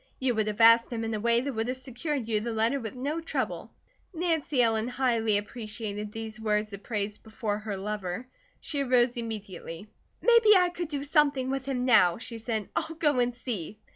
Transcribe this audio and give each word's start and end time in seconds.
You 0.19 0.33
would 0.33 0.47
have 0.47 0.59
asked 0.61 0.91
him 0.91 1.03
in 1.03 1.13
a 1.13 1.19
way 1.19 1.41
that 1.41 1.53
would 1.53 1.67
have 1.67 1.77
secured 1.77 2.27
you 2.27 2.39
the 2.39 2.51
letter 2.53 2.79
with 2.79 2.95
no 2.95 3.21
trouble." 3.21 3.69
Nancy 4.15 4.59
Ellen 4.59 4.87
highly 4.87 5.37
appreciated 5.37 6.11
these 6.11 6.39
words 6.41 6.73
of 6.73 6.81
praise 6.81 7.19
before 7.19 7.59
her 7.59 7.77
lover. 7.77 8.25
She 8.59 8.81
arose 8.81 9.15
immediately. 9.15 9.89
"Maybe 10.19 10.55
I 10.57 10.69
could 10.73 10.87
do 10.87 11.03
something 11.03 11.51
with 11.51 11.67
him 11.67 11.85
now," 11.85 12.17
she 12.17 12.39
said. 12.39 12.69
"I'll 12.75 12.95
go 12.95 13.19
and 13.19 13.31
see." 13.31 13.77